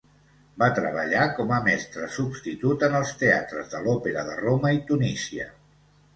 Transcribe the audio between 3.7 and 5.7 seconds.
de l'òpera de Roma i Tunísia.